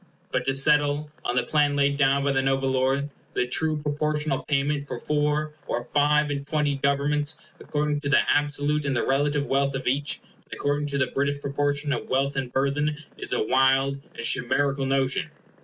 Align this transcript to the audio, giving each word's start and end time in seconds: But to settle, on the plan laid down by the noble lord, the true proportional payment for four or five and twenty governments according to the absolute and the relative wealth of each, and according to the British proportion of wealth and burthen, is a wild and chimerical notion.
But 0.31 0.45
to 0.45 0.55
settle, 0.55 1.11
on 1.23 1.35
the 1.35 1.43
plan 1.43 1.75
laid 1.75 1.95
down 1.95 2.23
by 2.23 2.31
the 2.31 2.41
noble 2.41 2.71
lord, 2.71 3.11
the 3.35 3.45
true 3.45 3.77
proportional 3.83 4.41
payment 4.47 4.87
for 4.87 4.97
four 4.97 5.53
or 5.67 5.85
five 5.85 6.31
and 6.31 6.47
twenty 6.47 6.77
governments 6.77 7.37
according 7.59 7.99
to 8.01 8.09
the 8.09 8.21
absolute 8.27 8.83
and 8.83 8.95
the 8.95 9.05
relative 9.05 9.45
wealth 9.45 9.75
of 9.75 9.85
each, 9.85 10.21
and 10.45 10.53
according 10.53 10.87
to 10.87 10.97
the 10.97 11.05
British 11.13 11.39
proportion 11.39 11.93
of 11.93 12.09
wealth 12.09 12.35
and 12.35 12.51
burthen, 12.51 12.97
is 13.15 13.31
a 13.31 13.43
wild 13.43 13.99
and 14.15 14.25
chimerical 14.25 14.87
notion. 14.87 15.29